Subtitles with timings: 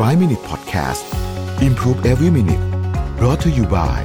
[0.00, 1.04] 5 Minute Podcast
[1.62, 2.64] Improve Every Minute
[3.18, 4.00] brought to you by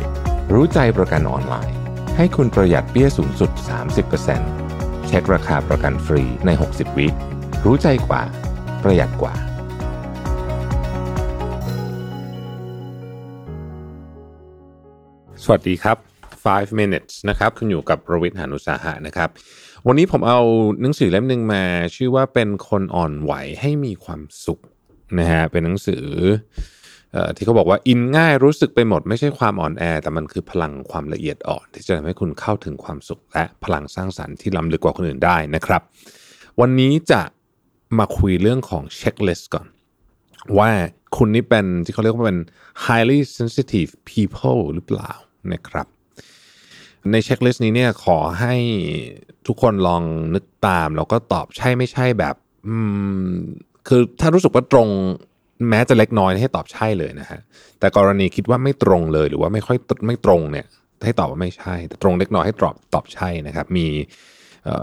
[0.54, 1.78] รู้ใจประกันออนไลน์
[2.18, 3.52] ให้คุณประหยัดเปี้ยสูงสุด
[4.30, 7.08] 30%เช็คราคาประกันฟรีใน 60 วิ
[7.66, 8.22] รู้ใจกว่า
[8.84, 9.34] ประหยัดกว่า
[15.44, 15.98] สวัสดีครับ
[16.38, 19.30] 5 minutes นะครับ คุณอยู่กับประวิทย์หานุสาหะนะครับ
[19.88, 20.40] วันนี้ผมเอา
[20.82, 21.64] หนังสือเล่มหนึ่งมา
[21.96, 24.62] ชื่อว่าเป็นคนอ่อนไหวให้มีความสุข
[25.18, 26.06] นะฮะเป็นหนังสือ
[27.16, 35.82] อที่เขาบอกว่าอินง่ายรู้สึกไปหมดไม่ใช่ความอ่อนแอ แต่มันคือพลังความละเอียดอ่อน ที่จะทำให้คุณเข้าถึงความสุข และพลังสร้างสรรค์ที่ล้ำลึกกว่าคนอื่นได้นะครับ
[36.60, 37.22] วันนี้จะ
[38.00, 39.68] มาคุยเรื่องของเช็คลิสต์ก่อน
[40.58, 40.70] ว่า
[41.18, 42.40] คุณนี่เป็นที่เขาเรียกว่าเป็น
[42.86, 45.12] highly sensitive people หรือเปล่า
[45.54, 45.88] นะครับ
[47.12, 48.56] ในเช็คลิสต์นี้เนี่ยขอให้
[49.48, 52.36] ทุกคนลองนึกตาม แล้วก็ตอบใช่ไม่ใช่แบบ
[53.88, 54.88] คือถ้ารู้สึกว่าตรง
[55.70, 57.40] แม้จะเล็กน้อยให้ตอบใช่เลยนะฮะ
[57.80, 59.78] แต่กรณีคิดว่าไม่ตรงเลยหรือว่าไม่ค่อย
[60.08, 60.66] ไม่ตรงเนี่ย
[61.06, 63.88] ให้ตอบว่าไม่ใช่ แต่ตรงเล็กน้อยให้ตอบตอบใช่นะครับ มี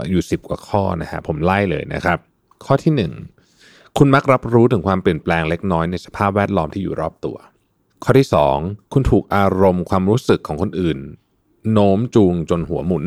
[0.09, 2.17] อยู่10กว่าข้อนะฮะผมไล่เลยนะครับ
[2.65, 3.09] ข้อที่
[3.49, 7.37] 1คุณมักรับรู้ถึงความเปลี่ยนแปลงเล็กน้อยในสภาพแวดล้อมที่อยู่รอบตัว
[8.03, 8.27] ข้อที่
[8.59, 10.99] 2 คุณถูกอารมณ์ความรู้สึกของคนอื่น
[11.71, 13.05] โน้มจูงจนหัวหมุน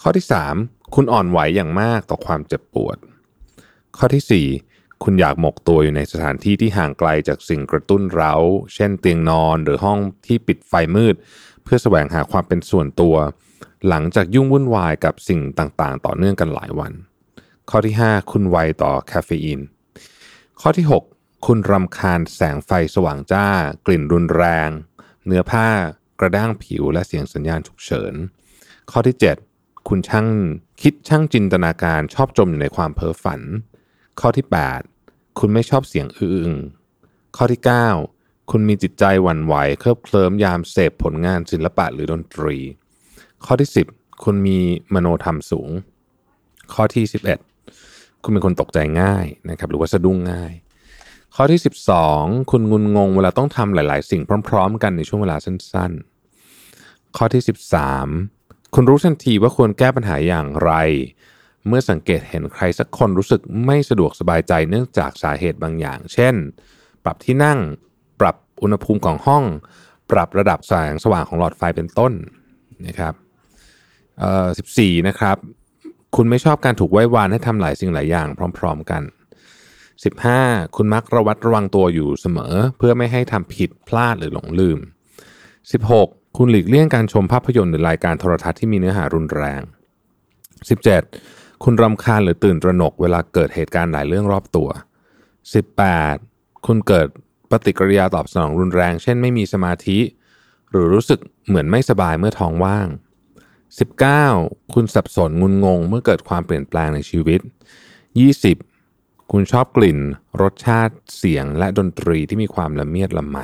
[0.00, 0.24] ข้อที่
[0.58, 2.96] 3 คุณอ่อนไหวอย่างมากต่อความเจ็บปวด
[3.96, 4.71] ข้อทีสี่4
[5.02, 8.34] คุณอยากหมกตัวอยู่ในสถานที่ที่ห่างไกลจากสิ่งกระตุ้นเร้า
[8.74, 11.14] เช่นเตียงนอนหรือห้องที่ปิดไฟมืด
[11.62, 13.16] เพื่อแสวงหาความเป็นส่วนตัว
[13.88, 16.92] หลังจากยุ่งวุ่นวายกับสิ่งต่างๆ ต่อเนื่องกันหลายวัน
[17.70, 19.60] ข้อที่ 5 คุณไวต่อคาเฟอีน
[20.60, 23.46] ข้อที่ 6 คุณรำคาญแสงไฟสว่างจ้า
[23.86, 24.70] กลิ่นรุนแรง
[25.26, 25.68] เนื้อผ้า
[26.20, 28.14] กระด้างผิวและเสียงสัญญาณฉุกเฉิน
[28.90, 29.16] ข้อที่
[29.50, 30.28] 7 คุณช่าง
[30.82, 33.40] คิดช่างจินตนาการชอบจมอยู่ในความเพ้อฝัน
[34.20, 34.91] ข้อที่ 8
[35.38, 36.52] คุณไม่ชอบเสียงอื้ออึง
[37.36, 37.60] ข้อที่
[38.06, 42.56] 9 คุณมีจิตใจหวั่นไหวเคลิบเคลิ้มยามเสพผลงานศิลปะหรือดนตรี
[43.44, 44.58] ข้อที่ 10 คุณมี
[44.94, 45.70] มโนธรรมสูง
[46.74, 47.04] ข้อที่
[47.64, 50.52] 11 คุณเป็นคนตกใจง่ายนะครับหรือว่าสะดุ้งง่าย
[51.36, 51.60] ข้อที่
[52.04, 55.92] 12 คุณงุนงงเวลาต้องทำหลาย ๆ สิ่งพร้อม ๆ กันในช่วงเวลาสั้น
[56.54, 57.42] ๆ ข้อที่
[58.08, 60.72] 13 คุณรู้ทันทีว่าควรแก้ปัญหาอย่างไร
[61.68, 66.34] เมื่อสังเกตเห็นใครสักคนรู้สึกไม่สะดวกสบายใจเนื่องจากสาเหตุบางอย่าง เช่น
[67.04, 67.58] ปรับที่นั่ง
[68.20, 69.44] ปรับอุณหภูมิของห้อง
[70.10, 72.12] ปรับระดับแสงสว่างของหลอดไฟเป็นต้น
[72.86, 73.14] นะครับ
[74.18, 74.46] เอ่อ
[74.76, 75.36] 14 นะครับ
[76.16, 79.02] คุณไม่ชอบการถูกไว้วานให้ทำหลายสิ่งหลายอย่างพร้อม ๆกัน
[79.94, 80.76] 15.
[80.76, 84.78] คุณมักระวัดระวังตัวอยู่เสมอ เพื่อไม่ให้ทำผิดพลาดหรือหลงลืม
[85.78, 86.36] 16.
[86.36, 89.62] คุณหลีกเลี่ยงการชมภาพยนตร์หรือรายการโทรทัศน์ที่มีเนื้อหารุนแรง
[90.82, 91.51] 17.
[91.64, 94.68] คุณรำคาญหรือตื่นตระหนกเวลาเกิดเหตุการณ์หลายเรื่องรอบตัว
[95.86, 96.66] 18.
[96.66, 97.06] คุณเกิด
[97.50, 99.98] ปฏิกิริยาตอบสนองรุนแรง เช่นไม่มีสมาธิ
[100.70, 102.86] หรือรู้สึกเหมือนไม่สบายเมื่อท้องว่าง
[103.80, 104.74] 19.
[104.74, 107.40] คุณสับสนงุนงงเมื่อเกิดความเปลี่ยนแปลงในชีวิต
[108.54, 109.32] 20.
[109.32, 109.98] คุณชอบกลิ่น
[110.42, 113.38] รสชาติเสียงและดนตรีที่มีความละเมียดละไม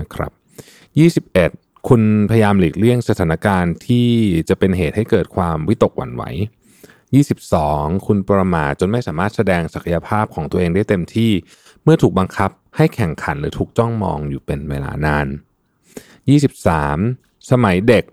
[0.00, 0.32] นะครับ
[1.10, 1.88] 21.
[1.88, 4.08] คุณพยายามหลีกเลี่ยงสถานการณ์ที่
[4.48, 6.24] จะเป็นเหตุให้เกิดความวิตกหวั่นไหว
[7.16, 8.06] 22.
[8.06, 11.32] คุณประมาทจนไม่สามารถแสดงศักยภาพของตัวเองได้เต็มที่
[11.82, 15.26] เมื่อถูกบังคับให้แข่งขันหรือถูกจ้องมองอยู่เป็นเวลานาน
[16.78, 17.50] 23.
[17.50, 18.04] สมัยเด็ก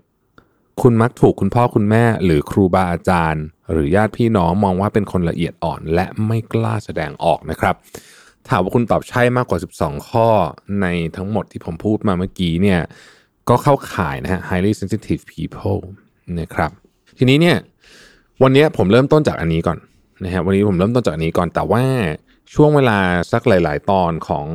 [0.82, 7.74] คุณมักถูกคุณพ่อคุณแม่ หรือครูบาอาจารย์ หรือญาติพี่น้องมองว่าเป็นคนละเอียดอ่อนและไม่กล้าแสดงออกนะครับ
[8.48, 10.28] ถามว่าคุณตอบใช่มากกว่า 12 ข้อ
[10.80, 10.86] ใน
[11.16, 12.80] ทั้งหมดที่ผมพูดมาเมื่อกี้เนี่ย
[13.48, 15.80] ก็เข้าข่ายนะฮะ highly sensitive people
[16.40, 16.70] นะครับ
[17.18, 17.56] ทีนี้เนี่ย
[18.42, 19.78] วันนี้ผมเริ่มต้นจากอันนี้ก่อน
[20.24, 21.82] นะฮะวันนี้ผมเริ่มต้นจากอันนี้ก่อนแต่ว่า
[22.54, 22.98] ช่วงเวลา
[23.32, 24.46] สักหลาย ๆ ตอนของ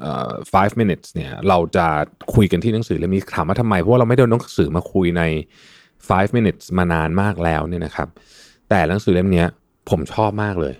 [0.00, 1.86] เอ่อ5 minutes เนี่ยเราจะ
[2.34, 5.22] คุยกันที่หนังสือเล่มนี้ถามว่าทำไม เพราะว่าเราไม่ได้หนังสือมาคุยใน
[5.80, 8.08] 5 minutes มานานมากแล้วเนี่ยนะครับ
[8.68, 9.44] แต่หนังสือเล่มนี้
[9.90, 10.74] ผมชอบมากเลย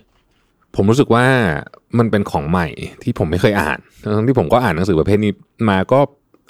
[0.75, 1.25] ผมรู้สึกว่า
[1.97, 2.67] มันเป็นของใหม่
[3.03, 5.33] ที่ผมไม่เคยอ่านทั้งที่ผมก็อ่านหนังสือประเภทนี้
[5.69, 5.99] มาก็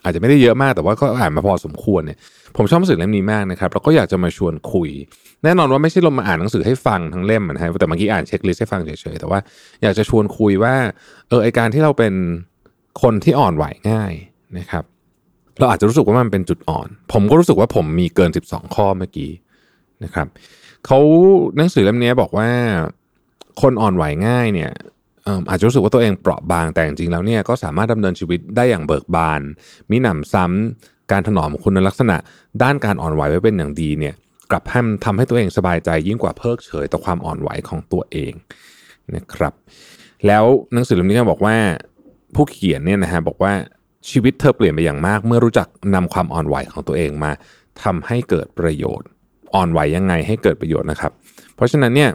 [0.03, 2.18] อาจจะไม่ได้เยอะมากแต่ว่าก็อ่านมาพอสมควรเนี่ย
[2.57, 4.89] ผมชอบหนังสือเล่มนี้มากนะครับแล้วก็อยากจะมาชวนคุย
[5.44, 9.39] แน่นอนว่าไม่ใช่ลงมาอ่านหนังสือให้ฟังทั้งเล่มนะฮะแต่เมื่อกี้อ่านเช็คลิสต์ให้ฟังเฉยๆแต่ว่า
[9.83, 10.75] อยากจะชวนคุยว่า
[11.30, 12.13] เออไอการที่เราเป็น
[13.01, 14.13] คนที่อ่อนไหวง่าย
[14.59, 14.83] นะครับ
[15.59, 19.31] เราอาจจะรู้สึกว่ามันเป็นจุดอ่อน ผมก็รู้สึกว่าผมมีเกิน 12 ข้อเมื่อกี้
[20.03, 20.27] นะครับ
[20.86, 21.00] เขา
[21.57, 22.50] หนังสือเล่มนี้บอกว่า
[23.62, 24.71] คนอ่อนไหวง่ายเนี่ย
[25.50, 29.41] อาจจะรู้สึกว่าตัวเองเปราะบางแต่จริงๆแล้วเนี่ยก็สามารถดำเนินชีวิตได้อย่างเบิกบาน
[29.89, 32.18] มิหนำซ้ำการถนอมคุณลักษณะ
[32.63, 34.13] ด้านการอ่อนไหวไว้เป็นอย่างดีเนี่ย
[34.51, 38.33] กลับให้ทำให้ตัวเองสบายใจยิ่งกว่าเพิกเฉยต่อความอ่อนไหวของตัวเอง
[39.15, 39.53] นะครับ
[40.27, 41.56] แล้วหนังสือเล่มนี้ก็บอกว่า
[42.35, 43.53] ผู้เขียนเนี่ยนะฮะบอกว่า
[44.09, 47.31] ชีวิตเธอเปลี่ยนไปอย่างมาก เมื่อรู้จักนำความอ่อนไหวของตัวเองมา
[47.83, 49.07] ทำให้เกิดประโยชน์
[49.56, 51.12] อ่อนไหวยังไงให้เกิดประโยชน์นะครับ
[51.56, 52.09] เพราะฉะนั้นเนี่ย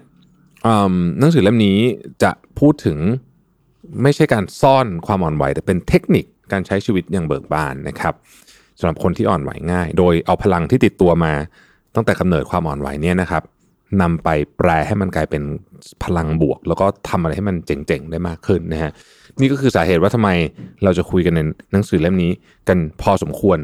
[1.19, 1.79] หนังสือเล่มนี้
[2.23, 2.31] จะ
[2.61, 2.99] พูดถึง
[4.03, 8.15] ไม่ใช่การซ่อนความอ่อนไหว แต่เป็นเทคนิคการใช้ชีวิตอย่างเบิกบานนะครับ
[8.79, 11.33] สำหรับคนที่อ่อนไหวง่าย โดยเอาพลังที่ติดตัวมา
[11.95, 13.43] ตั้งแต่กำเนิดความอ่อนไหวเนี่ยนะครับ
[14.03, 15.43] นำไปแปลให้มันกลายเป็น
[16.05, 18.91] พลังบวก แล้วก็ทำอะไรให้มันเจ๋งๆได้มากขึ้นนะฮะ
[19.41, 20.31] นี่ก็คือสาเหตุว่าทำไม
[20.85, 21.41] เราจะคุยกันใน
[21.73, 22.33] หนังสือเล่มนี้
[22.69, 23.59] กันพอสมควร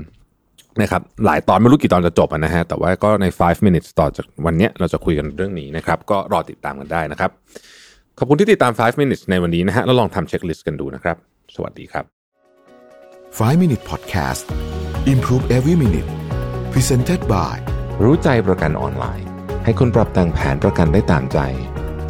[0.82, 7.30] นะครับหลายตอนไม่รู้กี่ตอนจะจบนะฮะแต่ว่าก็ใน 5 minutes ต่อจากวันนี้เราจะคุยกันเรื่องนี้นะครับ ก็รอติดตามกันได้นะครับ
[8.18, 11.16] ขอบคุณที่ติดตาม 5 minutes ในวันนี้นะฮะแล้วลองทำเช็คลิสต์กันดูนะครับ
[11.54, 12.04] สวัสดีครับ
[12.78, 14.44] 5 minute podcast
[15.12, 16.10] improve every minute
[16.72, 17.56] presented by
[18.02, 19.26] รู้ใจประกันออนไลน์
[19.64, 21.38] ให้คุณปรับแต่งแผนประกันได้ตามใจ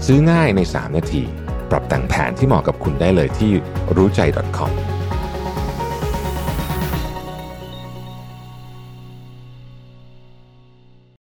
[0.07, 1.23] ซื้อง่ายใน 3 นาที
[1.71, 3.51] ปรับแต่งแผนที่เหมาะกับคุณได้เลยที่
[3.97, 4.21] รู้ใจ
[4.57, 4.71] .com